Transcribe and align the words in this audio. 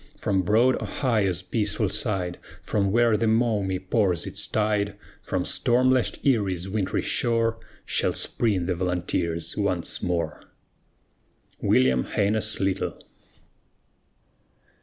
From 0.17 0.41
broad 0.41 0.81
Ohio's 0.81 1.43
peaceful 1.43 1.89
side, 1.89 2.39
From 2.63 2.89
where 2.91 3.15
the 3.15 3.27
Maumee 3.27 3.77
pours 3.77 4.25
its 4.25 4.47
tide, 4.47 4.95
From 5.21 5.45
storm 5.45 5.91
lashed 5.91 6.25
Erie's 6.25 6.67
wintry 6.67 7.03
shore, 7.03 7.59
Shall 7.85 8.13
spring 8.13 8.65
the 8.65 8.73
Volunteers 8.73 9.55
once 9.55 10.01
more. 10.01 10.41
WILLIAM 11.61 12.05
HAINES 12.05 12.59
LYTLE. 12.59 12.99